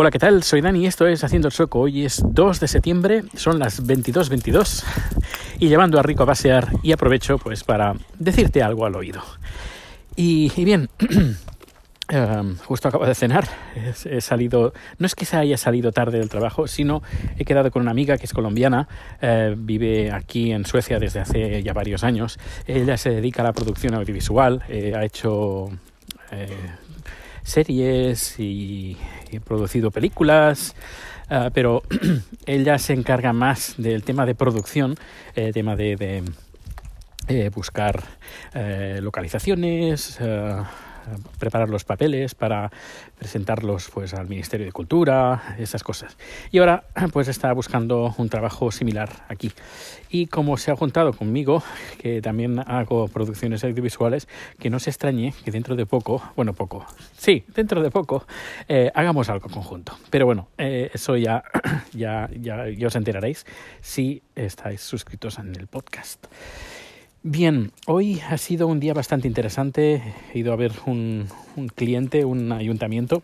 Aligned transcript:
Hola, 0.00 0.10
¿qué 0.10 0.18
tal? 0.18 0.42
Soy 0.42 0.62
Dani 0.62 0.84
y 0.84 0.86
esto 0.86 1.06
es 1.06 1.24
Haciendo 1.24 1.48
el 1.48 1.52
Sueco. 1.52 1.80
Hoy 1.80 2.06
es 2.06 2.22
2 2.24 2.58
de 2.58 2.68
septiembre, 2.68 3.22
son 3.34 3.58
las 3.58 3.86
22.22 3.86 4.82
y 5.58 5.68
llevando 5.68 6.00
a 6.00 6.02
Rico 6.02 6.22
a 6.22 6.26
pasear 6.26 6.68
y 6.82 6.92
aprovecho 6.92 7.36
pues 7.36 7.64
para 7.64 7.92
decirte 8.18 8.62
algo 8.62 8.86
al 8.86 8.96
oído. 8.96 9.20
Y, 10.16 10.48
bien, 10.64 10.88
Um, 12.10 12.56
justo 12.64 12.88
acabo 12.88 13.04
de 13.04 13.14
cenar, 13.14 13.46
he, 13.76 14.20
salido, 14.22 14.72
no 14.98 15.04
es 15.04 15.14
que 15.14 15.26
se 15.26 15.36
haya 15.36 15.58
salido 15.58 15.92
tarde 15.92 16.18
del 16.18 16.30
trabajo, 16.30 16.66
sino 16.66 17.02
he 17.36 17.44
quedado 17.44 17.70
con 17.70 17.82
una 17.82 17.90
amiga 17.90 18.16
que 18.16 18.24
es 18.24 18.32
colombiana, 18.32 18.88
eh, 19.20 19.54
vive 19.54 20.12
aquí 20.12 20.50
en 20.50 20.64
Suecia 20.64 20.98
desde 20.98 21.20
hace 21.20 21.62
ya 21.62 21.74
varios 21.74 22.04
años. 22.04 22.38
Ella 22.66 22.96
se 22.96 23.10
dedica 23.10 23.42
a 23.42 23.44
la 23.44 23.52
producción 23.52 23.92
audiovisual, 23.94 24.64
eh, 24.70 24.94
ha 24.96 25.04
hecho 25.04 25.68
eh, 26.32 26.48
series 27.42 28.38
y, 28.38 28.96
ha 29.36 29.40
producido 29.40 29.90
películas, 29.90 30.74
uh, 31.30 31.50
pero 31.52 31.82
ella 32.46 32.78
se 32.78 32.92
encarga 32.92 33.32
más 33.32 33.74
del 33.76 34.02
tema 34.02 34.26
de 34.26 34.34
producción, 34.34 34.96
el 35.34 35.52
tema 35.52 35.76
de, 35.76 36.24
de 37.26 37.48
buscar 37.50 38.02
localizaciones 39.00 40.18
preparar 41.38 41.68
los 41.68 41.84
papeles 41.84 42.34
para 42.34 42.70
presentarlos 43.18 43.90
pues 43.92 44.14
al 44.14 44.28
Ministerio 44.28 44.66
de 44.66 44.72
Cultura, 44.72 45.56
esas 45.58 45.82
cosas. 45.82 46.16
Y 46.50 46.58
ahora 46.58 46.84
pues 47.12 47.28
está 47.28 47.52
buscando 47.52 48.14
un 48.18 48.28
trabajo 48.28 48.70
similar 48.70 49.10
aquí. 49.28 49.52
Y 50.10 50.26
como 50.26 50.56
se 50.56 50.70
ha 50.70 50.76
juntado 50.76 51.12
conmigo, 51.12 51.62
que 51.98 52.20
también 52.20 52.58
hago 52.58 53.08
producciones 53.08 53.62
audiovisuales, 53.64 54.28
que 54.58 54.70
no 54.70 54.78
se 54.78 54.90
extrañe 54.90 55.32
que 55.44 55.50
dentro 55.50 55.76
de 55.76 55.86
poco, 55.86 56.22
bueno, 56.36 56.52
poco, 56.52 56.86
sí, 57.16 57.44
dentro 57.54 57.82
de 57.82 57.90
poco, 57.90 58.26
eh, 58.68 58.90
hagamos 58.94 59.28
algo 59.28 59.48
conjunto. 59.48 59.96
Pero 60.10 60.26
bueno, 60.26 60.48
eh, 60.58 60.90
eso 60.92 61.16
ya, 61.16 61.42
ya, 61.92 62.28
ya, 62.38 62.68
ya 62.68 62.86
os 62.86 62.96
enteraréis 62.96 63.46
si 63.80 64.22
estáis 64.34 64.80
suscritos 64.80 65.38
en 65.38 65.54
el 65.56 65.66
podcast. 65.66 66.26
Bien, 67.22 67.70
hoy 67.86 68.18
ha 68.30 68.38
sido 68.38 68.66
un 68.66 68.80
día 68.80 68.94
bastante 68.94 69.28
interesante. 69.28 70.02
He 70.32 70.38
ido 70.38 70.54
a 70.54 70.56
ver 70.56 70.72
un, 70.86 71.28
cliente, 71.74 72.24
un 72.24 72.50
ayuntamiento, 72.50 73.22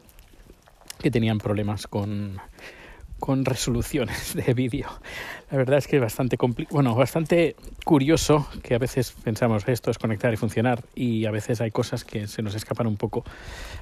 que 1.00 1.10
tenían 1.10 1.38
problemas 1.38 1.86
con, 1.86 2.36
con 3.18 3.46
resoluciones 3.46 4.34
de 4.46 4.52
vídeo. 4.52 4.86
La 5.50 5.56
verdad 5.56 5.78
es 5.78 5.86
que 5.86 5.96
es 5.96 6.02
bastante 6.02 6.36
bueno, 6.70 6.94
bastante 6.94 7.56
curioso 7.86 8.46
que 8.62 8.74
a 8.74 8.78
veces 8.78 9.12
pensamos 9.12 9.66
esto 9.66 9.90
es 9.90 9.96
conectar 9.96 10.30
y 10.34 10.36
funcionar 10.36 10.84
y 10.94 11.24
a 11.24 11.30
veces 11.30 11.62
hay 11.62 11.70
cosas 11.70 12.04
que 12.04 12.26
se 12.26 12.42
nos 12.42 12.54
escapan 12.54 12.86
un 12.86 12.98
poco, 12.98 13.24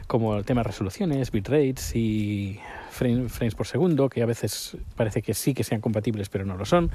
como 0.07 0.37
el 0.37 0.45
tema 0.45 0.61
de 0.61 0.69
resoluciones, 0.69 1.33
bitrates 1.33 1.97
y 1.97 2.61
frames 2.91 3.57
por 3.57 3.67
segundo, 3.67 4.09
que 4.09 4.23
a 4.23 4.27
veces 4.27 4.77
parece 4.95 5.23
que 5.23 5.35
sí 5.35 5.55
que 5.55 5.65
sean 5.65 5.81
compatibles 5.81 6.29
pero 6.29 6.45
no 6.45 6.57
lo 6.57 6.67
son 6.67 6.92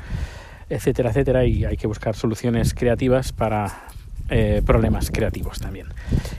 etcétera, 0.70 1.10
etcétera, 1.10 1.46
y 1.46 1.66
hay 1.66 1.78
que 1.78 1.88
buscar 1.88 2.16
soluciones 2.16 2.74
creativas 2.74 3.32
para 3.32 3.90
eh, 4.32 4.62
problemas 4.64 5.10
creativos 5.10 5.60
también. 5.60 5.88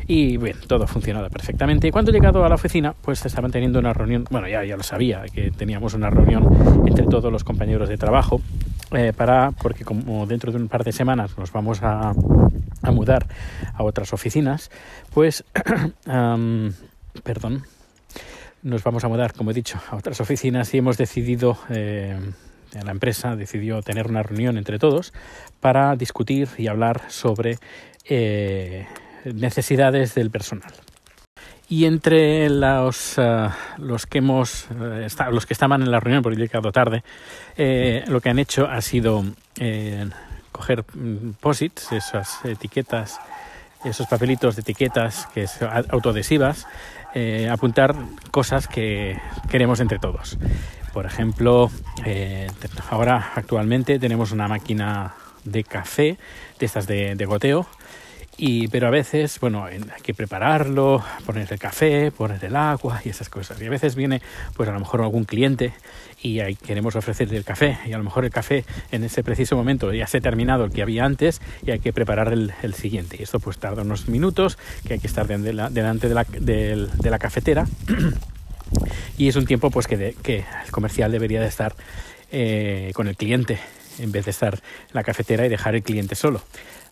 Y 0.06 0.36
bien, 0.36 0.56
todo 0.68 0.84
ha 0.84 0.86
funcionado 0.86 1.28
perfectamente. 1.28 1.88
Y 1.88 1.90
cuando 1.90 2.12
he 2.12 2.14
llegado 2.14 2.44
a 2.44 2.48
la 2.48 2.54
oficina, 2.54 2.94
pues 3.00 3.26
estaban 3.26 3.50
teniendo 3.50 3.80
una 3.80 3.92
reunión, 3.92 4.24
bueno, 4.30 4.46
ya, 4.48 4.64
ya 4.64 4.76
lo 4.76 4.84
sabía, 4.84 5.24
que 5.32 5.50
teníamos 5.50 5.94
una 5.94 6.08
reunión 6.08 6.46
entre 6.86 7.06
todos 7.06 7.32
los 7.32 7.42
compañeros 7.42 7.88
de 7.88 7.96
trabajo, 7.96 8.40
eh, 8.92 9.12
para, 9.16 9.50
porque 9.50 9.84
como 9.84 10.24
dentro 10.26 10.52
de 10.52 10.58
un 10.58 10.68
par 10.68 10.84
de 10.84 10.92
semanas 10.92 11.36
nos 11.36 11.50
vamos 11.50 11.82
a, 11.82 12.12
a 12.82 12.90
mudar 12.92 13.26
a 13.74 13.82
otras 13.82 14.12
oficinas, 14.12 14.70
pues, 15.12 15.44
um, 16.06 16.70
perdón, 17.24 17.64
nos 18.62 18.84
vamos 18.84 19.02
a 19.02 19.08
mudar, 19.08 19.32
como 19.32 19.50
he 19.50 19.54
dicho, 19.54 19.80
a 19.90 19.96
otras 19.96 20.20
oficinas 20.20 20.72
y 20.74 20.78
hemos 20.78 20.96
decidido... 20.96 21.58
Eh, 21.70 22.18
la 22.84 22.90
empresa 22.90 23.36
decidió 23.36 23.82
tener 23.82 24.06
una 24.06 24.22
reunión 24.22 24.58
entre 24.58 24.78
todos 24.78 25.12
para 25.60 25.96
discutir 25.96 26.48
y 26.56 26.68
hablar 26.68 27.02
sobre 27.08 27.58
eh, 28.04 28.86
necesidades 29.24 30.14
del 30.14 30.30
personal. 30.30 30.72
Y 31.68 31.84
entre 31.84 32.50
los, 32.50 33.14
los 33.78 34.06
que 34.06 34.18
hemos 34.18 34.66
uh, 34.72 35.30
los 35.30 35.46
que 35.46 35.54
estaban 35.54 35.82
en 35.82 35.92
la 35.92 36.00
reunión, 36.00 36.20
porque 36.20 36.36
he 36.36 36.40
llegado 36.40 36.72
tarde, 36.72 37.04
eh, 37.56 38.02
lo 38.08 38.20
que 38.20 38.28
han 38.28 38.40
hecho 38.40 38.66
ha 38.66 38.80
sido 38.80 39.24
eh, 39.56 40.08
coger 40.50 40.84
mm, 40.92 41.34
posits, 41.40 41.92
esas 41.92 42.44
etiquetas, 42.44 43.20
esos 43.84 44.08
papelitos 44.08 44.56
de 44.56 44.62
etiquetas 44.62 45.28
que 45.32 45.42
es 45.42 45.62
autoadhesivas, 45.62 46.66
eh, 47.14 47.48
apuntar 47.48 47.94
cosas 48.30 48.66
que 48.66 49.16
queremos 49.48 49.80
entre 49.80 49.98
todos. 49.98 50.38
Por 50.92 51.06
ejemplo, 51.06 51.70
eh, 52.04 52.48
ahora 52.90 53.32
actualmente 53.34 53.98
tenemos 53.98 54.32
una 54.32 54.48
máquina 54.48 55.14
de 55.44 55.64
café, 55.64 56.18
de 56.58 56.66
estas 56.66 56.86
de, 56.86 57.14
de 57.14 57.24
goteo, 57.24 57.66
y, 58.42 58.68
pero 58.68 58.86
a 58.86 58.90
veces, 58.90 59.38
bueno, 59.38 59.64
hay 59.64 59.80
que 60.02 60.14
prepararlo, 60.14 61.04
poner 61.26 61.46
el 61.52 61.58
café, 61.58 62.10
poner 62.10 62.42
el 62.42 62.56
agua 62.56 63.02
y 63.04 63.10
esas 63.10 63.28
cosas. 63.28 63.60
Y 63.60 63.66
a 63.66 63.70
veces 63.70 63.94
viene, 63.96 64.22
pues 64.54 64.66
a 64.66 64.72
lo 64.72 64.80
mejor 64.80 65.02
algún 65.02 65.24
cliente 65.24 65.74
y 66.22 66.40
ahí 66.40 66.54
queremos 66.54 66.96
ofrecerle 66.96 67.36
el 67.36 67.44
café 67.44 67.78
y 67.84 67.92
a 67.92 67.98
lo 67.98 68.04
mejor 68.04 68.24
el 68.24 68.30
café 68.30 68.64
en 68.92 69.04
ese 69.04 69.22
preciso 69.22 69.56
momento 69.56 69.92
ya 69.92 70.06
se 70.06 70.18
ha 70.18 70.20
terminado 70.22 70.64
el 70.64 70.70
que 70.70 70.80
había 70.80 71.04
antes 71.04 71.42
y 71.66 71.70
hay 71.70 71.80
que 71.80 71.92
preparar 71.92 72.32
el, 72.32 72.54
el 72.62 72.72
siguiente. 72.72 73.18
Y 73.20 73.24
esto 73.24 73.40
pues 73.40 73.58
tarda 73.58 73.82
unos 73.82 74.08
minutos, 74.08 74.56
que 74.86 74.94
hay 74.94 75.00
que 75.00 75.06
estar 75.06 75.26
de 75.26 75.52
la, 75.52 75.68
delante 75.68 76.08
de 76.08 76.14
la, 76.14 76.24
de, 76.24 76.88
de 76.94 77.10
la 77.10 77.18
cafetera 77.18 77.66
y 79.16 79.28
es 79.28 79.36
un 79.36 79.46
tiempo 79.46 79.70
pues 79.70 79.86
que, 79.86 80.14
el 80.26 80.70
comercial 80.70 81.12
debería 81.12 81.40
de 81.40 81.48
estar 81.48 81.74
eh, 82.30 82.90
con 82.94 83.08
el 83.08 83.16
cliente 83.16 83.58
en 83.98 84.12
vez 84.12 84.24
de 84.24 84.30
estar 84.30 84.54
en 84.54 84.60
la 84.94 85.02
cafetera 85.02 85.46
y 85.46 85.48
dejar 85.48 85.74
el 85.74 85.82
cliente 85.82 86.14
solo. 86.14 86.42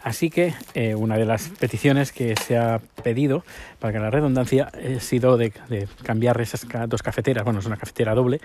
Así 0.03 0.31
que 0.31 0.55
eh, 0.75 0.95
una 0.95 1.17
de 1.17 1.25
las 1.25 1.49
peticiones 1.49 2.13
que 2.13 2.37
se 2.37 2.57
ha 2.57 2.81
pedido, 3.03 3.45
para 3.79 3.93
que 3.93 3.99
la 3.99 4.11
redundancia, 4.11 4.71
ha 4.73 5.01
sido 5.01 5.37
de, 5.37 5.53
cambiar 6.03 6.41
esas 6.41 6.67
dos 6.87 7.03
cafeteras, 7.03 7.45
bueno, 7.45 7.61
es 7.61 7.67
una 7.67 7.77
cafetera 7.77 8.15
doble, 8.15 8.41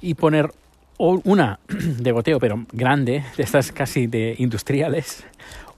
y 0.00 0.14
poner 0.14 0.50
una 0.98 1.60
de 1.68 2.12
goteo, 2.12 2.40
pero 2.40 2.66
grande, 2.72 3.24
de 3.36 3.42
estas 3.42 3.70
casi 3.72 4.06
de 4.06 4.34
industriales, 4.38 5.24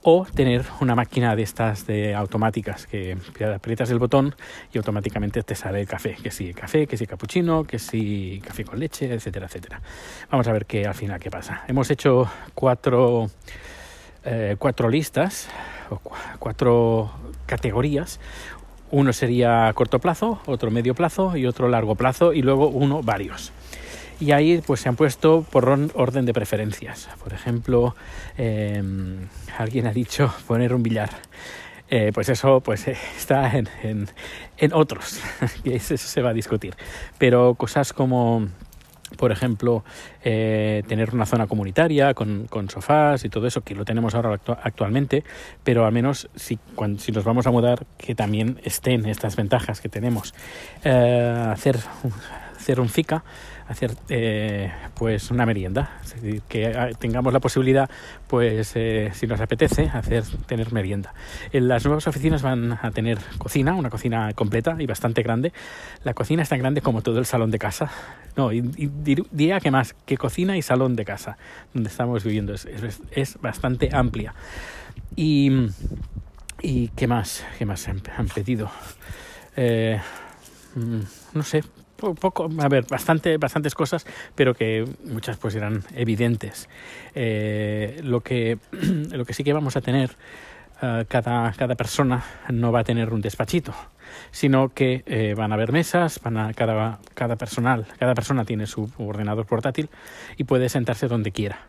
o 0.03 0.25
tener 0.33 0.65
una 0.79 0.95
máquina 0.95 1.35
de 1.35 1.43
estas 1.43 1.85
de 1.85 2.15
automáticas 2.15 2.87
que 2.87 3.17
aprietas 3.55 3.89
el 3.89 3.99
botón 3.99 4.35
y 4.73 4.77
automáticamente 4.77 5.43
te 5.43 5.55
sale 5.55 5.81
el 5.81 5.87
café, 5.87 6.15
que 6.21 6.31
si 6.31 6.53
café, 6.53 6.87
que 6.87 6.97
si 6.97 7.05
cappuccino, 7.05 7.63
que 7.65 7.79
si 7.79 8.41
café 8.45 8.63
con 8.63 8.79
leche, 8.79 9.13
etcétera, 9.13 9.47
etcétera. 9.47 9.81
Vamos 10.31 10.47
a 10.47 10.53
ver 10.53 10.65
qué 10.65 10.85
al 10.85 10.95
final 10.95 11.19
qué 11.19 11.29
pasa. 11.29 11.63
Hemos 11.67 11.91
hecho 11.91 12.29
cuatro, 12.53 13.29
eh, 14.23 14.55
cuatro 14.57 14.89
listas, 14.89 15.49
o 15.89 15.99
cuatro 16.39 17.11
categorías. 17.45 18.19
Uno 18.91 19.13
sería 19.13 19.71
corto 19.73 19.99
plazo, 19.99 20.39
otro 20.45 20.71
medio 20.71 20.95
plazo 20.95 21.35
y 21.37 21.45
otro 21.45 21.67
largo 21.67 21.95
plazo 21.95 22.33
y 22.33 22.41
luego 22.41 22.69
uno 22.69 23.03
varios 23.03 23.51
y 24.19 24.31
ahí 24.31 24.61
pues 24.65 24.81
se 24.81 24.89
han 24.89 24.95
puesto 24.95 25.45
por 25.49 25.67
orden 25.67 26.25
de 26.25 26.33
preferencias. 26.33 27.09
Por 27.23 27.33
ejemplo, 27.33 27.95
eh, 28.37 28.83
alguien 29.57 29.87
ha 29.87 29.93
dicho 29.93 30.33
poner 30.47 30.73
un 30.73 30.83
billar. 30.83 31.09
Eh, 31.91 32.11
pues 32.13 32.29
eso 32.29 32.61
pues 32.61 32.87
eh, 32.87 32.97
está 33.17 33.57
en, 33.57 34.07
en, 34.57 34.73
otros, 34.73 35.19
y 35.63 35.73
eso 35.73 35.97
se 35.97 36.21
va 36.21 36.29
a 36.29 36.33
discutir. 36.33 36.75
Pero 37.17 37.55
cosas 37.55 37.93
como 37.93 38.47
por 39.17 39.31
ejemplo, 39.31 39.83
eh, 40.23 40.83
tener 40.87 41.15
una 41.15 41.25
zona 41.25 41.47
comunitaria 41.47 42.13
con, 42.13 42.45
con, 42.45 42.69
sofás 42.69 43.25
y 43.25 43.29
todo 43.29 43.47
eso, 43.47 43.61
que 43.61 43.73
lo 43.73 43.83
tenemos 43.83 44.13
ahora 44.13 44.31
actu 44.31 44.51
actualmente, 44.51 45.23
pero 45.63 45.87
al 45.87 45.91
menos 45.91 46.29
si, 46.35 46.59
cuando, 46.75 46.99
si 46.99 47.11
nos 47.11 47.23
vamos 47.23 47.47
a 47.47 47.51
mudar, 47.51 47.87
que 47.97 48.13
también 48.13 48.61
estén 48.63 49.07
estas 49.07 49.35
ventajas 49.35 49.81
que 49.81 49.89
tenemos. 49.89 50.35
Hacer, 50.83 51.79
hacer 52.55 52.79
un 52.79 52.87
FICA, 52.87 53.23
hacer 53.69 53.95
eh, 54.09 54.71
pues 54.95 55.29
una 55.29 55.45
merienda, 55.45 55.99
es 56.03 56.15
decir, 56.15 56.41
que 56.49 56.95
tengamos 56.97 57.31
la 57.31 57.39
posibilidad, 57.39 57.87
pues 58.27 58.71
eh, 58.75 59.11
si 59.13 59.27
nos 59.27 59.39
apetece, 59.39 59.89
hacer 59.93 60.23
tener 60.47 60.73
merienda. 60.73 61.13
En 61.51 61.67
las 61.67 61.85
nuevas 61.85 62.07
oficinas 62.07 62.41
van 62.41 62.79
a 62.81 62.89
tener 62.91 63.19
cocina, 63.37 63.75
una 63.75 63.91
cocina 63.91 64.33
completa 64.33 64.75
y 64.79 64.87
bastante 64.87 65.21
grande. 65.21 65.53
La 66.03 66.15
cocina 66.15 66.41
es 66.41 66.49
tan 66.49 66.57
grande 66.57 66.81
como 66.81 67.03
todo 67.03 67.19
el 67.19 67.27
salón 67.27 67.51
de 67.51 67.59
casa. 67.59 67.91
No, 68.35 68.51
y, 68.51 68.57
y 68.57 68.89
diría 69.31 69.59
que 69.59 69.69
más 69.69 69.93
que 70.05 70.17
cocina 70.17 70.57
y 70.57 70.63
salón 70.63 70.95
de 70.95 71.05
casa 71.05 71.37
donde 71.73 71.89
estamos 71.89 72.23
viviendo 72.23 72.53
es, 72.53 72.67
es, 73.11 73.39
bastante 73.39 73.89
amplia. 73.93 74.33
Y, 75.15 75.51
y 76.61 76.87
qué 76.89 77.05
más, 77.05 77.45
qué 77.59 77.67
más 77.67 77.87
han, 77.87 78.27
pedido. 78.33 78.71
Eh, 79.55 79.99
no 81.33 81.43
sé, 81.43 81.63
poco, 81.99 82.49
a 82.59 82.67
ver, 82.67 82.85
bastante, 82.89 83.37
bastantes 83.37 83.75
cosas, 83.75 84.05
pero 84.35 84.53
que 84.53 84.85
muchas 85.05 85.37
pues 85.37 85.55
eran 85.55 85.83
evidentes. 85.95 86.69
Eh, 87.15 87.99
lo, 88.03 88.21
que, 88.21 88.57
lo 89.11 89.25
que 89.25 89.33
sí 89.33 89.43
que 89.43 89.53
vamos 89.53 89.75
a 89.75 89.81
tener 89.81 90.11
eh, 90.81 91.05
cada, 91.07 91.51
cada 91.53 91.75
persona 91.75 92.23
no 92.49 92.71
va 92.71 92.79
a 92.79 92.83
tener 92.83 93.13
un 93.13 93.21
despachito, 93.21 93.73
sino 94.31 94.69
que 94.69 95.03
eh, 95.05 95.33
van 95.35 95.51
a 95.51 95.55
haber 95.55 95.73
mesas, 95.73 96.21
van 96.23 96.37
a, 96.37 96.53
cada, 96.53 96.99
cada, 97.15 97.35
personal, 97.35 97.85
cada 97.97 98.15
persona 98.15 98.45
tiene 98.45 98.65
su 98.65 98.89
ordenador 98.97 99.45
portátil 99.45 99.89
y 100.37 100.45
puede 100.45 100.69
sentarse 100.69 101.07
donde 101.07 101.31
quiera. 101.31 101.67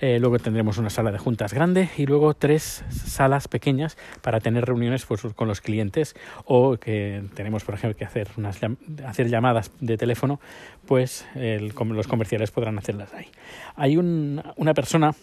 Eh, 0.00 0.18
luego 0.20 0.38
tendremos 0.38 0.78
una 0.78 0.90
sala 0.90 1.12
de 1.12 1.18
juntas 1.18 1.52
grande 1.52 1.88
y 1.96 2.06
luego 2.06 2.34
tres 2.34 2.84
salas 2.90 3.48
pequeñas 3.48 3.96
para 4.22 4.40
tener 4.40 4.64
reuniones 4.64 5.06
pues, 5.06 5.22
con 5.34 5.48
los 5.48 5.60
clientes 5.60 6.14
o 6.44 6.76
que 6.76 7.22
tenemos, 7.34 7.64
por 7.64 7.74
ejemplo, 7.74 7.96
que 7.96 8.04
hacer, 8.04 8.28
unas, 8.36 8.58
hacer 9.06 9.28
llamadas 9.28 9.70
de 9.80 9.96
teléfono, 9.96 10.40
pues 10.86 11.26
los 11.34 12.06
comerciales 12.06 12.50
podrán 12.50 12.78
hacerlas 12.78 13.12
ahí. 13.14 13.28
Hay 13.74 13.96
un, 13.96 14.42
una 14.56 14.74
persona 14.74 15.14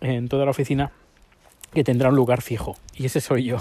en 0.00 0.28
toda 0.28 0.44
la 0.44 0.50
oficina 0.50 0.90
que 1.72 1.84
tendrá 1.84 2.10
un 2.10 2.16
lugar 2.16 2.42
fijo 2.42 2.76
y 2.94 3.06
ese 3.06 3.20
soy 3.20 3.44
yo 3.44 3.58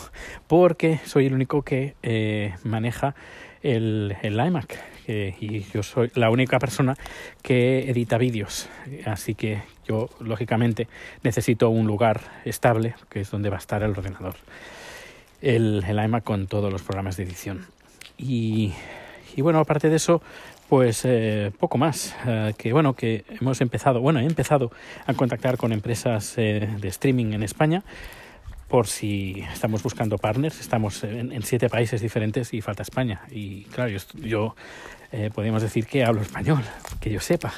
porque 0.47 0.99
soy 1.05 1.27
el 1.27 1.33
único 1.33 1.61
que 1.61 1.95
eh, 2.03 2.55
maneja 2.63 3.15
el, 3.61 4.15
el 4.21 4.33
iMac 4.33 4.77
y 5.07 5.63
yo 5.73 5.83
soy 5.83 6.11
la 6.15 6.29
única 6.29 6.59
persona 6.59 6.95
que 7.41 7.89
edita 7.89 8.17
vídeos. 8.17 8.69
Así 9.05 9.35
que 9.35 9.61
yo 9.87 10.09
lógicamente 10.19 10.87
necesito 11.23 11.69
un 11.69 11.87
lugar 11.87 12.21
estable 12.45 12.95
que 13.09 13.21
es 13.21 13.31
donde 13.31 13.49
va 13.49 13.57
a 13.57 13.59
estar 13.59 13.83
el 13.83 13.91
ordenador 13.91 14.35
el, 15.41 15.83
el 15.87 16.03
iMac 16.03 16.23
con 16.23 16.47
todos 16.47 16.71
los 16.71 16.83
programas 16.83 17.17
de 17.17 17.23
edición. 17.23 17.65
Y, 18.17 18.73
y 19.35 19.41
bueno 19.41 19.59
aparte 19.59 19.89
de 19.89 19.95
eso 19.95 20.21
pues 20.69 21.01
eh, 21.03 21.51
poco 21.59 21.77
más, 21.77 22.15
eh, 22.25 22.53
que 22.57 22.71
bueno, 22.71 22.93
que 22.93 23.25
hemos 23.41 23.59
empezado, 23.59 23.99
bueno, 23.99 24.21
he 24.21 24.25
empezado 24.25 24.71
a 25.05 25.13
contactar 25.13 25.57
con 25.57 25.73
empresas 25.73 26.35
eh, 26.37 26.69
de 26.79 26.87
streaming 26.87 27.33
en 27.33 27.43
España 27.43 27.83
por 28.71 28.87
si 28.87 29.43
estamos 29.53 29.83
buscando 29.83 30.17
partners, 30.17 30.61
estamos 30.61 31.03
en, 31.03 31.43
siete 31.43 31.67
países 31.67 31.99
diferentes 31.99 32.53
y 32.53 32.61
falta 32.61 32.83
España. 32.83 33.21
Y 33.29 33.65
claro, 33.65 33.91
yo, 33.91 33.99
yo 34.23 34.55
podríamos 35.35 35.61
decir 35.61 35.85
que 35.85 36.05
hablo 36.05 36.21
español, 36.21 36.63
que 37.01 37.11
yo 37.11 37.19
sepa. 37.19 37.53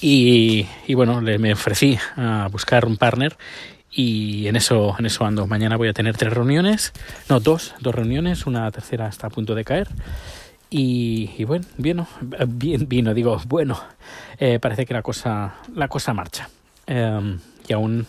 Y, 0.00 0.66
y 0.88 0.94
bueno, 0.94 1.20
le, 1.20 1.38
me 1.38 1.52
ofrecí 1.52 1.96
a 2.16 2.48
buscar 2.50 2.84
un 2.84 2.96
partner 2.96 3.36
y 3.92 4.48
en 4.48 4.56
eso, 4.56 4.96
en 4.98 5.06
eso 5.06 5.24
ando. 5.24 5.46
Mañana 5.46 5.76
voy 5.76 5.88
a 5.88 5.92
tener 5.92 6.16
tres 6.16 6.32
reuniones, 6.32 6.92
no, 7.28 7.38
dos, 7.38 7.74
dos 7.80 7.94
reuniones, 7.94 8.44
una 8.44 8.68
tercera 8.72 9.08
está 9.08 9.28
a 9.28 9.30
punto 9.30 9.54
de 9.54 9.64
caer. 9.64 9.88
Y, 10.72 11.44
bueno, 11.44 11.66
bien, 11.76 12.06
bien, 12.48 12.88
vino, 12.88 13.14
digo, 13.14 13.40
bueno, 13.46 13.80
eh, 14.38 14.58
parece 14.60 14.84
que 14.84 14.94
la 14.94 15.02
cosa, 15.02 15.54
la 15.74 15.88
cosa 15.88 16.12
marcha. 16.12 16.48
Eh, 16.86 17.38
y 17.68 17.72
aún 17.72 18.06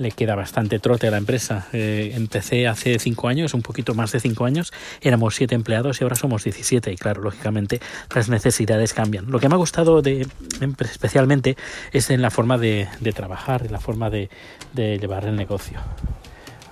le 0.00 0.10
queda 0.10 0.34
bastante 0.34 0.78
trote 0.78 1.08
a 1.08 1.10
la 1.10 1.18
empresa. 1.18 1.68
Eh, 1.72 2.12
empecé 2.14 2.66
hace 2.66 2.98
cinco 2.98 3.28
años, 3.28 3.52
un 3.52 3.60
poquito 3.60 3.94
más 3.94 4.12
de 4.12 4.20
cinco 4.20 4.46
años, 4.46 4.72
éramos 5.02 5.34
siete 5.34 5.54
empleados 5.54 6.00
y 6.00 6.04
ahora 6.04 6.16
somos 6.16 6.42
17 6.42 6.90
y 6.90 6.96
claro, 6.96 7.22
lógicamente 7.22 7.80
las 8.14 8.30
necesidades 8.30 8.94
cambian. 8.94 9.30
Lo 9.30 9.38
que 9.38 9.48
me 9.48 9.54
ha 9.54 9.58
gustado 9.58 10.00
de, 10.00 10.26
especialmente 10.78 11.56
es 11.92 12.08
en 12.10 12.22
la 12.22 12.30
forma 12.30 12.56
de, 12.56 12.88
de 13.00 13.12
trabajar, 13.12 13.66
en 13.66 13.72
la 13.72 13.80
forma 13.80 14.08
de, 14.08 14.30
de 14.72 14.98
llevar 14.98 15.26
el 15.26 15.36
negocio. 15.36 15.78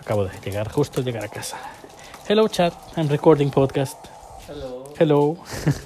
Acabo 0.01 0.25
de 0.25 0.31
llegar, 0.43 0.71
justo 0.71 1.03
llegar 1.03 1.25
a 1.25 1.29
casa. 1.29 1.59
Hello 2.27 2.49
chat, 2.49 2.73
I'm 2.97 3.09
recording 3.09 3.51
podcast. 3.51 4.07
Hello. 4.49 4.95
Hello. 4.99 5.37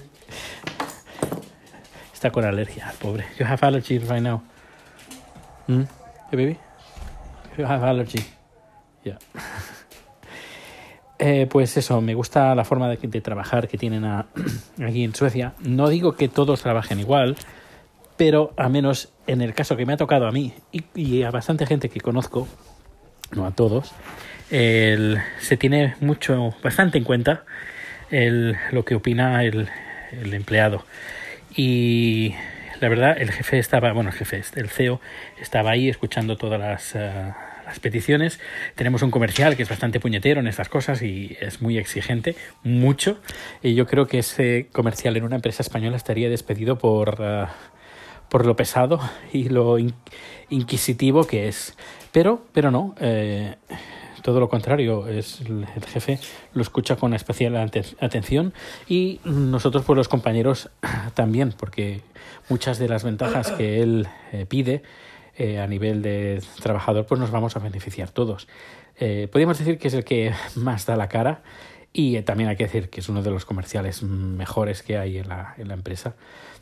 Está 2.14 2.30
con 2.30 2.44
alergia, 2.44 2.94
pobre. 3.00 3.26
You 3.36 3.46
have 3.46 3.66
allergy 3.66 3.98
right 3.98 4.22
now. 4.22 4.42
Mm? 5.66 5.82
Hey, 6.30 6.36
baby. 6.36 6.58
Have. 7.58 8.04
Yeah. 9.04 9.18
Eh, 11.18 11.46
pues 11.48 11.76
eso, 11.76 12.00
me 12.00 12.14
gusta 12.14 12.54
la 12.54 12.64
forma 12.64 12.88
de, 12.88 13.20
trabajar 13.20 13.68
que 13.68 13.78
tienen 13.78 14.04
a, 14.04 14.26
aquí 14.84 15.04
en 15.04 15.14
Suecia. 15.14 15.54
No 15.60 15.88
digo 15.88 16.16
que 16.16 16.28
todos 16.28 16.62
trabajen 16.62 16.98
igual, 16.98 17.36
pero 18.16 18.52
al 18.56 18.70
menos 18.70 19.12
en 19.26 19.40
el 19.40 19.54
caso 19.54 19.76
que 19.76 19.86
me 19.86 19.92
ha 19.92 19.96
tocado 19.96 20.26
a 20.26 20.32
mí 20.32 20.54
y, 20.94 21.22
a 21.22 21.30
bastante 21.30 21.66
gente 21.66 21.88
que 21.88 22.00
conozco, 22.00 22.48
no 23.32 23.46
a 23.46 23.52
todos, 23.52 23.92
se 24.48 25.56
tiene 25.58 25.94
mucho, 26.00 26.54
bastante 26.62 26.98
en 26.98 27.04
cuenta 27.04 27.44
lo 28.10 28.84
que 28.84 28.96
opina 28.96 29.44
el, 29.44 29.68
el 30.12 30.34
empleado. 30.34 30.84
Y 31.54 32.34
la 32.82 32.88
verdad, 32.88 33.16
el 33.16 33.30
jefe 33.30 33.60
estaba, 33.60 33.92
bueno, 33.92 34.10
el 34.10 34.16
jefe, 34.16 34.42
el 34.56 34.68
CEO 34.68 35.00
estaba 35.40 35.70
ahí 35.70 35.88
escuchando 35.88 36.36
todas 36.36 36.58
las, 36.58 36.96
uh, 36.96 37.32
las 37.64 37.78
peticiones. 37.78 38.40
Tenemos 38.74 39.02
un 39.02 39.12
comercial 39.12 39.56
que 39.56 39.62
es 39.62 39.68
bastante 39.68 40.00
puñetero 40.00 40.40
en 40.40 40.48
estas 40.48 40.68
cosas 40.68 41.00
y 41.00 41.36
es 41.40 41.62
muy 41.62 41.78
exigente, 41.78 42.34
mucho. 42.64 43.20
Y 43.62 43.74
yo 43.76 43.86
creo 43.86 44.08
que 44.08 44.18
ese 44.18 44.66
comercial 44.72 45.16
en 45.16 45.22
una 45.22 45.36
empresa 45.36 45.62
española 45.62 45.96
estaría 45.96 46.28
despedido 46.28 46.76
por, 46.76 47.20
uh, 47.20 47.46
por 48.28 48.46
lo 48.46 48.56
pesado 48.56 48.98
y 49.32 49.48
lo 49.48 49.78
in 49.78 49.94
inquisitivo 50.50 51.24
que 51.24 51.46
es. 51.46 51.76
Pero, 52.10 52.44
pero 52.52 52.72
no. 52.72 52.96
Eh, 53.00 53.54
todo 54.22 54.40
lo 54.40 54.48
contrario, 54.48 55.08
es 55.08 55.40
el 55.40 55.66
jefe 55.66 56.18
lo 56.54 56.62
escucha 56.62 56.96
con 56.96 57.14
especial 57.14 57.56
atención 57.56 58.54
y 58.88 59.20
nosotros 59.24 59.84
pues 59.84 59.96
los 59.96 60.08
compañeros 60.08 60.70
también, 61.14 61.52
porque 61.56 62.00
muchas 62.48 62.78
de 62.78 62.88
las 62.88 63.04
ventajas 63.04 63.50
que 63.52 63.82
él 63.82 64.08
eh, 64.32 64.46
pide 64.46 64.82
eh, 65.36 65.60
a 65.60 65.66
nivel 65.66 66.02
de 66.02 66.42
trabajador 66.62 67.06
pues 67.06 67.18
nos 67.18 67.30
vamos 67.30 67.56
a 67.56 67.58
beneficiar 67.58 68.10
todos. 68.10 68.48
Eh, 68.98 69.28
podríamos 69.32 69.58
decir 69.58 69.78
que 69.78 69.88
es 69.88 69.94
el 69.94 70.04
que 70.04 70.32
más 70.56 70.86
da 70.86 70.96
la 70.96 71.08
cara 71.08 71.42
y 71.92 72.16
eh, 72.16 72.22
también 72.22 72.50
hay 72.50 72.56
que 72.56 72.64
decir 72.64 72.90
que 72.90 73.00
es 73.00 73.08
uno 73.08 73.22
de 73.22 73.30
los 73.30 73.44
comerciales 73.44 74.02
mejores 74.02 74.82
que 74.82 74.98
hay 74.98 75.18
en 75.18 75.28
la, 75.28 75.54
en 75.58 75.68
la 75.68 75.74
empresa. 75.74 76.14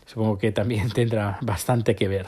Supongo 0.07 0.39
que 0.39 0.53
también 0.53 0.91
tendrá 0.95 1.39
bastante 1.43 1.95
que 1.95 2.09
ver 2.09 2.27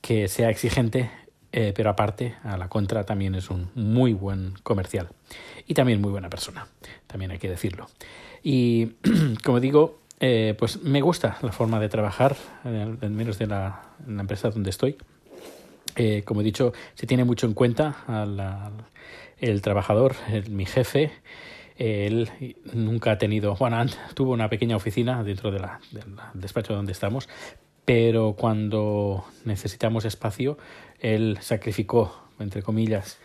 que 0.00 0.28
sea 0.28 0.50
exigente 0.50 1.10
eh, 1.56 1.72
pero 1.72 1.90
aparte, 1.90 2.34
a 2.42 2.56
la 2.56 2.68
contra, 2.68 3.04
también 3.04 3.36
es 3.36 3.48
un 3.48 3.70
muy 3.76 4.12
buen 4.12 4.54
comercial 4.64 5.10
y 5.68 5.74
también 5.74 6.00
muy 6.00 6.10
buena 6.10 6.28
persona, 6.28 6.66
también 7.06 7.30
hay 7.30 7.38
que 7.38 7.48
decirlo. 7.48 7.86
Y 8.42 8.94
como 9.44 9.60
digo, 9.60 10.00
eh, 10.18 10.56
pues 10.58 10.82
me 10.82 11.00
gusta 11.00 11.38
la 11.42 11.52
forma 11.52 11.78
de 11.78 11.88
trabajar, 11.88 12.34
al 12.64 13.10
menos 13.10 13.38
de 13.38 13.46
la, 13.46 13.82
empresa 14.04 14.50
donde 14.50 14.70
estoy. 14.70 14.96
Eh, 15.94 16.22
como 16.24 16.40
he 16.40 16.44
dicho, 16.44 16.72
se 16.94 17.06
tiene 17.06 17.22
mucho 17.22 17.46
en 17.46 17.54
cuenta 17.54 17.98
al, 18.08 18.42
el 19.38 19.62
trabajador, 19.62 20.16
mi 20.50 20.66
jefe. 20.66 21.12
Él 21.76 22.30
nunca 22.72 23.12
ha 23.12 23.18
tenido, 23.18 23.54
bueno, 23.54 23.84
tuvo 24.14 24.32
una 24.32 24.48
pequeña 24.48 24.74
oficina 24.74 25.22
dentro 25.22 25.52
del 25.52 25.62
despacho 26.34 26.74
donde 26.74 26.90
estamos, 26.90 27.28
pero 27.84 28.34
cuando 28.34 29.24
necesitamos 29.44 30.04
espacio, 30.04 30.58
él 31.00 31.38
sacrificó, 31.40 32.16
entre 32.38 32.62
comillas, 32.62 33.18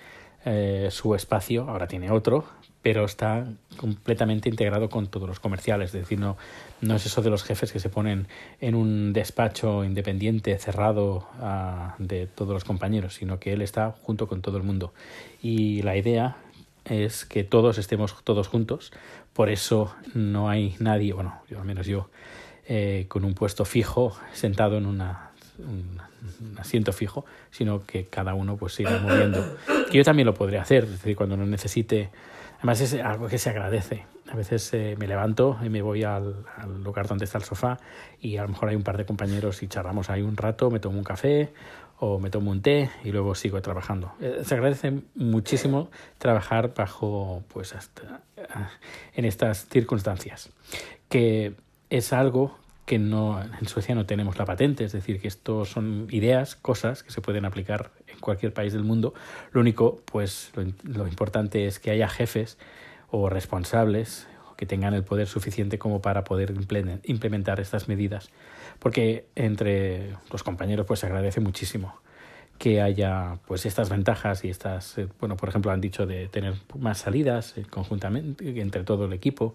eh, 0.45 0.89
su 0.91 1.15
espacio, 1.15 1.69
ahora 1.69 1.87
tiene 1.87 2.11
otro, 2.11 2.45
pero 2.81 3.03
está 3.05 3.45
completamente 3.77 4.47
integrado 4.47 4.89
con 4.89 5.07
todos 5.07 5.27
los 5.27 5.39
comerciales. 5.39 5.93
Es 5.93 6.01
decir, 6.01 6.19
no, 6.19 6.37
es 6.81 7.05
eso 7.05 7.21
de 7.21 7.29
los 7.29 7.43
jefes 7.43 7.71
que 7.71 7.79
se 7.79 7.89
ponen 7.89 8.27
en 8.61 8.75
un 8.75 9.11
despacho 9.11 9.83
independiente, 9.83 10.57
cerrado 10.57 11.27
uh, 11.41 12.01
de 12.01 12.27
todos 12.27 12.53
los 12.53 12.63
compañeros, 12.63 13.15
sino 13.15 13.39
que 13.39 13.53
él 13.53 13.61
está 13.61 13.95
junto 14.01 14.27
con 14.27 14.41
todo 14.41 14.57
el 14.57 14.63
mundo. 14.63 14.93
Y 15.41 15.81
la 15.81 15.97
idea 15.97 16.37
es 16.85 17.25
que 17.25 17.43
todos 17.43 17.77
estemos 17.77 18.15
todos 18.23 18.47
juntos, 18.47 18.91
por 19.33 19.49
eso 19.49 19.93
no 20.13 20.49
hay 20.49 20.75
nadie, 20.79 21.13
bueno, 21.13 21.41
yo, 21.49 21.59
al 21.59 21.65
menos 21.65 21.85
yo, 21.85 22.09
eh, 22.71 23.05
con 23.07 23.25
un 23.25 23.33
puesto 23.33 23.65
fijo, 23.65 24.15
sentado 24.31 24.77
en 24.77 24.85
una, 24.85 25.31
un, 25.57 25.99
un, 26.39 26.59
asiento 26.59 26.93
fijo, 26.93 27.25
sino 27.49 27.83
que 27.83 28.05
cada 28.05 28.35
uno 28.35 28.57
pues 28.57 28.73
se 28.73 28.83
irá 28.83 28.99
moviendo. 28.99 29.43
Que 29.89 29.97
yo 29.97 30.03
también 30.03 30.27
lo 30.27 30.35
podría 30.35 30.61
hacer, 30.61 30.83
es 30.83 30.91
decir, 30.91 31.15
cuando 31.15 31.35
no 31.35 31.47
necesite. 31.47 32.11
Además 32.59 32.79
es 32.81 32.93
algo 32.93 33.27
que 33.27 33.39
se 33.39 33.49
agradece. 33.49 34.05
A 34.31 34.35
veces 34.35 34.71
eh, 34.75 34.95
me 34.99 35.07
levanto 35.07 35.57
y 35.63 35.69
me 35.69 35.81
voy 35.81 36.03
al, 36.03 36.45
al, 36.57 36.83
lugar 36.83 37.07
donde 37.07 37.25
está 37.25 37.39
el 37.39 37.43
sofá 37.43 37.79
y 38.21 38.37
a 38.37 38.43
lo 38.43 38.49
mejor 38.49 38.69
hay 38.69 38.75
un 38.75 38.83
par 38.83 38.97
de 38.97 39.05
compañeros 39.05 39.63
y 39.63 39.67
charlamos 39.67 40.11
ahí 40.11 40.21
un 40.21 40.37
rato, 40.37 40.69
me 40.69 40.79
tomo 40.79 40.99
un 40.99 41.03
café 41.03 41.51
o 41.97 42.19
me 42.19 42.29
tomo 42.29 42.51
un 42.51 42.61
té 42.61 42.91
y 43.03 43.11
luego 43.11 43.33
sigo 43.33 43.59
trabajando. 43.63 44.13
Eh, 44.21 44.43
se 44.45 44.53
agradece 44.53 45.01
muchísimo 45.15 45.89
trabajar 46.19 46.75
bajo, 46.75 47.43
pues, 47.47 47.73
hasta, 47.73 48.21
en 49.15 49.25
estas 49.25 49.65
circunstancias. 49.69 50.51
Que 51.09 51.55
es 51.89 52.13
algo 52.13 52.58
que 52.89 52.97
no 52.97 53.39
en 53.39 53.67
Suecia 53.67 53.93
no 53.93 54.07
tenemos 54.07 54.39
la 54.39 54.45
patente, 54.45 54.83
es 54.83 54.93
decir, 54.93 55.21
que 55.21 55.27
esto 55.27 55.63
son 55.63 56.07
ideas, 56.09 56.55
cosas 56.55 57.03
que 57.03 57.11
se 57.11 57.21
pueden 57.21 57.45
aplicar 57.45 57.91
en 58.07 58.17
cualquier 58.19 58.51
país 58.51 58.73
del 58.73 58.83
mundo. 58.83 59.13
Lo 59.51 59.61
único, 59.61 60.01
pues 60.05 60.51
lo, 60.55 60.63
lo 60.83 61.07
importante 61.07 61.67
es 61.67 61.77
que 61.77 61.91
haya 61.91 62.07
jefes 62.07 62.57
o 63.11 63.29
responsables 63.29 64.27
que 64.57 64.65
tengan 64.65 64.95
el 64.95 65.03
poder 65.03 65.27
suficiente 65.27 65.77
como 65.77 66.01
para 66.01 66.23
poder 66.23 66.51
implementar 67.03 67.59
estas 67.59 67.87
medidas, 67.87 68.31
porque 68.79 69.27
entre 69.35 70.15
los 70.31 70.41
compañeros 70.41 70.87
pues 70.87 71.01
se 71.01 71.05
agradece 71.05 71.41
muchísimo 71.41 71.93
que 72.57 72.81
haya 72.81 73.37
pues 73.45 73.67
estas 73.67 73.89
ventajas 73.89 74.43
y 74.43 74.49
estas, 74.49 74.97
eh, 74.97 75.07
bueno, 75.19 75.37
por 75.37 75.47
ejemplo, 75.47 75.71
han 75.71 75.79
dicho 75.79 76.07
de 76.07 76.27
tener 76.27 76.55
más 76.77 76.97
salidas 76.97 77.55
eh, 77.55 77.65
conjuntamente 77.69 78.59
entre 78.59 78.83
todo 78.83 79.05
el 79.05 79.13
equipo. 79.13 79.53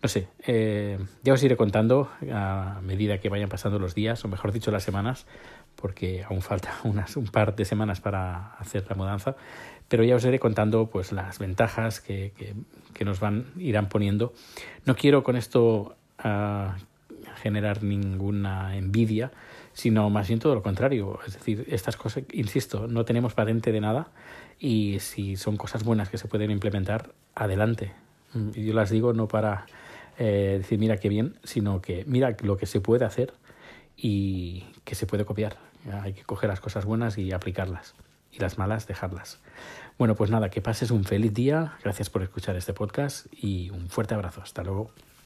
No 0.00 0.08
sé, 0.08 0.28
eh, 0.46 0.98
ya 1.24 1.32
os 1.32 1.42
iré 1.42 1.56
contando 1.56 2.08
a 2.32 2.80
medida 2.82 3.18
que 3.18 3.28
vayan 3.28 3.48
pasando 3.48 3.80
los 3.80 3.96
días, 3.96 4.24
o 4.24 4.28
mejor 4.28 4.52
dicho, 4.52 4.70
las 4.70 4.84
semanas, 4.84 5.26
porque 5.74 6.22
aún 6.22 6.40
falta 6.40 6.72
unas, 6.84 7.16
un 7.16 7.26
par 7.26 7.56
de 7.56 7.64
semanas 7.64 8.00
para 8.00 8.54
hacer 8.54 8.86
la 8.88 8.94
mudanza, 8.94 9.34
pero 9.88 10.04
ya 10.04 10.14
os 10.14 10.24
iré 10.24 10.38
contando 10.38 10.86
pues 10.86 11.10
las 11.10 11.38
ventajas 11.38 12.00
que, 12.00 12.32
que, 12.94 13.04
nos 13.04 13.20
van 13.20 13.46
irán 13.58 13.88
poniendo. 13.88 14.34
No 14.84 14.94
quiero 14.94 15.22
con 15.22 15.36
esto 15.36 15.96
uh, 16.24 16.70
generar 17.42 17.82
ninguna 17.82 18.76
envidia, 18.76 19.32
sino 19.72 20.10
más 20.10 20.28
bien 20.28 20.40
todo 20.40 20.54
lo 20.54 20.62
contrario. 20.62 21.18
Es 21.26 21.34
decir, 21.34 21.64
estas 21.68 21.96
cosas, 21.96 22.24
insisto, 22.32 22.86
no 22.86 23.04
tenemos 23.04 23.34
patente 23.34 23.72
de 23.72 23.80
nada 23.80 24.08
y 24.58 24.98
si 25.00 25.36
son 25.36 25.56
cosas 25.56 25.84
buenas 25.84 26.08
que 26.08 26.18
se 26.18 26.28
pueden 26.28 26.50
implementar, 26.50 27.12
adelante. 27.34 27.92
Mm, 28.34 28.50
yo 28.50 28.74
las 28.74 28.90
digo 28.90 29.12
no 29.12 29.26
para 29.28 29.66
eh, 30.18 30.56
decir 30.58 30.78
mira 30.78 30.98
qué 30.98 31.08
bien, 31.08 31.38
sino 31.44 31.80
que 31.80 32.04
mira 32.06 32.36
lo 32.42 32.56
que 32.56 32.66
se 32.66 32.80
puede 32.80 33.04
hacer 33.04 33.32
y 33.96 34.64
que 34.84 34.94
se 34.94 35.06
puede 35.06 35.24
copiar. 35.24 35.56
Hay 36.02 36.12
que 36.12 36.22
coger 36.24 36.48
las 36.50 36.60
cosas 36.60 36.84
buenas 36.84 37.18
y 37.18 37.32
aplicarlas 37.32 37.94
y 38.32 38.38
las 38.38 38.58
malas 38.58 38.86
dejarlas. 38.86 39.38
Bueno, 39.96 40.14
pues 40.14 40.30
nada, 40.30 40.50
que 40.50 40.60
pases 40.60 40.90
un 40.90 41.04
feliz 41.04 41.34
día. 41.34 41.74
Gracias 41.82 42.10
por 42.10 42.22
escuchar 42.22 42.56
este 42.56 42.72
podcast 42.72 43.26
y 43.32 43.70
un 43.70 43.88
fuerte 43.88 44.14
abrazo. 44.14 44.42
Hasta 44.42 44.62
luego. 44.62 44.90